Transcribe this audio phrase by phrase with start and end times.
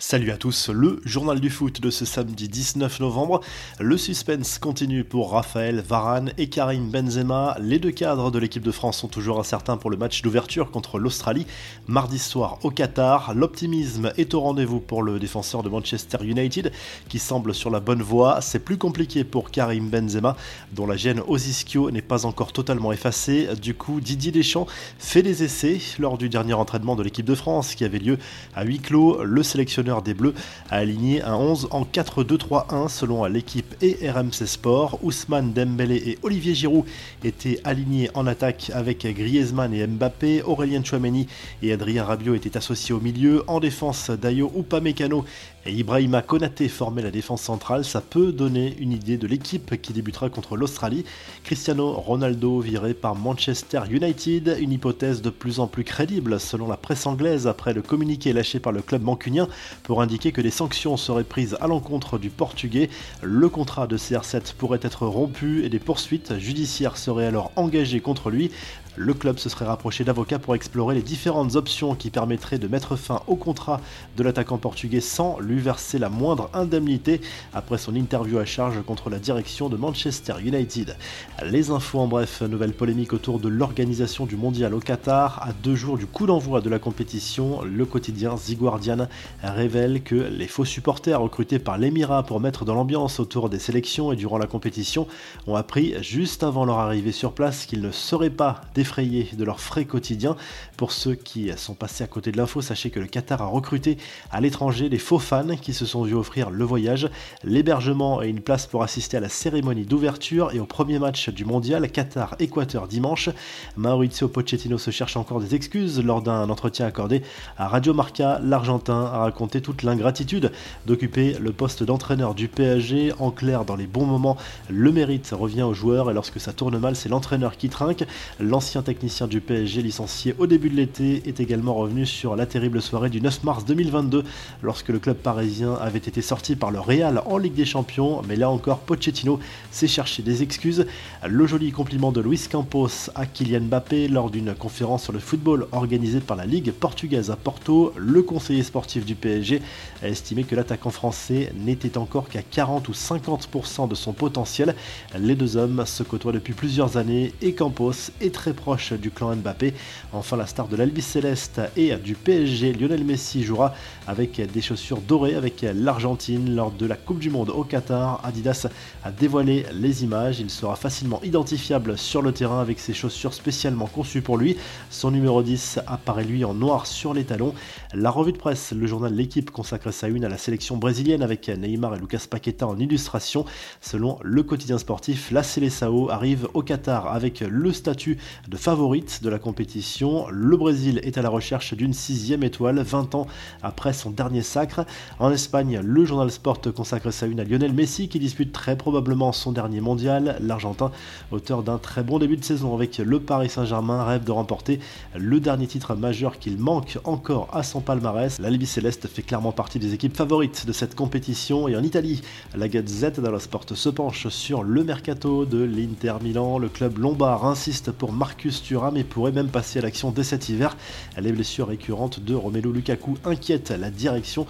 [0.00, 3.40] Salut à tous, le journal du foot de ce samedi 19 novembre.
[3.80, 7.56] Le suspense continue pour Raphaël Varane et Karim Benzema.
[7.60, 11.00] Les deux cadres de l'équipe de France sont toujours incertains pour le match d'ouverture contre
[11.00, 11.48] l'Australie.
[11.88, 16.70] Mardi soir au Qatar, l'optimisme est au rendez-vous pour le défenseur de Manchester United
[17.08, 18.40] qui semble sur la bonne voie.
[18.40, 20.36] C'est plus compliqué pour Karim Benzema
[20.70, 23.48] dont la gêne aux ischio n'est pas encore totalement effacée.
[23.60, 24.68] Du coup, Didier Deschamps
[25.00, 28.16] fait des essais lors du dernier entraînement de l'équipe de France qui avait lieu
[28.54, 29.24] à huis clos.
[29.24, 30.34] Le sélectionneur des Bleus
[30.70, 34.98] a aligné un 11 en 4-2-3-1 selon l'équipe et RMC Sport.
[35.02, 36.84] Ousmane Dembélé et Olivier Giroud
[37.24, 40.42] étaient alignés en attaque avec Griezmann et Mbappé.
[40.42, 41.26] Aurélien Chouameni
[41.62, 43.42] et Adrien Rabiot étaient associés au milieu.
[43.46, 45.24] En défense, Dayo Upamecano
[45.68, 47.84] et Ibrahima Konaté formaient la défense centrale.
[47.84, 51.04] Ça peut donner une idée de l'équipe qui débutera contre l'Australie.
[51.44, 56.78] Cristiano Ronaldo viré par Manchester United, une hypothèse de plus en plus crédible selon la
[56.78, 59.46] presse anglaise après le communiqué lâché par le club mancunien
[59.82, 62.88] pour indiquer que des sanctions seraient prises à l'encontre du Portugais.
[63.22, 68.30] Le contrat de CR7 pourrait être rompu et des poursuites judiciaires seraient alors engagées contre
[68.30, 68.50] lui.
[68.96, 72.96] Le club se serait rapproché d'avocats pour explorer les différentes options qui permettraient de mettre
[72.96, 73.80] fin au contrat
[74.16, 77.20] de l'attaquant portugais sans lui verser la moindre indemnité
[77.54, 80.96] après son interview à charge contre la direction de Manchester United.
[81.44, 85.42] Les infos en bref, nouvelle polémique autour de l'organisation du mondial au Qatar.
[85.42, 89.08] À deux jours du coup d'envoi de la compétition, le quotidien The Guardian
[89.42, 94.12] révèle que les faux supporters recrutés par l'Émirat pour mettre dans l'ambiance autour des sélections
[94.12, 95.06] et durant la compétition
[95.46, 99.60] ont appris juste avant leur arrivée sur place qu'ils ne seraient pas des de leurs
[99.60, 100.36] frais quotidiens.
[100.76, 103.98] Pour ceux qui sont passés à côté de l'info, sachez que le Qatar a recruté
[104.30, 107.08] à l'étranger des faux fans qui se sont vus offrir le voyage,
[107.42, 111.44] l'hébergement et une place pour assister à la cérémonie d'ouverture et au premier match du
[111.44, 113.30] mondial Qatar-Équateur dimanche.
[113.76, 117.22] Maurizio Pochettino se cherche encore des excuses lors d'un entretien accordé
[117.56, 118.40] à Radio Marca.
[118.42, 120.52] L'Argentin a raconté toute l'ingratitude
[120.86, 123.12] d'occuper le poste d'entraîneur du PSG.
[123.18, 124.36] En clair, dans les bons moments,
[124.68, 128.04] le mérite revient aux joueurs et lorsque ça tourne mal, c'est l'entraîneur qui trinque.
[128.40, 132.82] L'ancien technicien du PSG licencié au début de l'été est également revenu sur la terrible
[132.82, 134.24] soirée du 9 mars 2022
[134.62, 138.22] lorsque le club parisien avait été sorti par le Real en Ligue des Champions.
[138.26, 139.38] Mais là encore, Pochettino
[139.70, 140.86] s'est cherché des excuses.
[141.26, 145.66] Le joli compliment de Luis Campos à Kylian Mbappé lors d'une conférence sur le football
[145.72, 147.92] organisée par la Ligue portugaise à Porto.
[147.98, 149.60] Le conseiller sportif du PSG
[150.02, 154.74] a estimé que l'attaquant français n'était encore qu'à 40 ou 50% de son potentiel.
[155.18, 159.36] Les deux hommes se côtoient depuis plusieurs années et Campos est très proche du clan
[159.36, 159.74] Mbappé.
[160.14, 163.74] Enfin, la star de l'Albi Céleste et du PSG, Lionel Messi, jouera
[164.06, 168.20] avec des chaussures dorées avec l'Argentine lors de la Coupe du Monde au Qatar.
[168.24, 168.68] Adidas
[169.04, 170.38] a dévoilé les images.
[170.38, 174.56] Il sera facilement identifiable sur le terrain avec ses chaussures spécialement conçues pour lui.
[174.90, 177.52] Son numéro 10 apparaît lui en noir sur les talons.
[177.94, 181.48] La revue de presse, le journal L'équipe consacre sa une à la sélection brésilienne avec
[181.48, 183.44] Neymar et Lucas Paqueta en illustration.
[183.80, 189.28] Selon le quotidien sportif, la Seleção arrive au Qatar avec le statut de favorite de
[189.28, 190.26] la compétition.
[190.30, 193.26] Le Brésil est à la recherche d'une sixième étoile 20 ans
[193.62, 194.84] après son dernier sacre.
[195.18, 199.32] En Espagne, le journal Sport consacre sa une à Lionel Messi qui dispute très probablement
[199.32, 200.38] son dernier mondial.
[200.40, 200.92] L'Argentin,
[201.32, 204.78] auteur d'un très bon début de saison avec le Paris Saint-Germain, rêve de remporter
[205.16, 208.38] le dernier titre majeur qu'il manque encore à son palmarès.
[208.38, 211.68] La Libye Céleste fait clairement partie des équipes favorites de cette compétition.
[211.68, 212.22] Et en Italie,
[212.56, 216.58] la Gazette dello Sport se penche sur le mercato de l'Inter Milan.
[216.58, 220.48] Le club lombard insiste pour Marcus Thuram et pourrait même passer à l'action dès cet
[220.48, 220.76] hiver.
[221.20, 224.46] Les blessures récurrentes de Romelu Lukaku inquiètent la direction.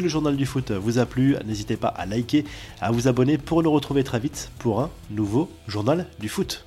[0.00, 2.44] Le journal du foot vous a plu, n'hésitez pas à liker,
[2.80, 6.64] à vous abonner pour nous retrouver très vite pour un nouveau journal du foot.